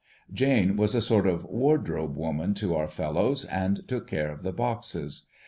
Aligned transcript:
Jane 0.33 0.77
was 0.77 0.95
a 0.95 0.99
sort 1.01 1.27
of 1.27 1.45
wardrobe 1.45 2.15
woman 2.15 2.55
to 2.55 2.73
our 2.73 2.87
fellows, 2.87 3.45
and 3.45 3.87
took 3.87 4.07
care 4.07 4.31
of 4.31 4.41
the 4.41 4.51
boxes. 4.51 5.27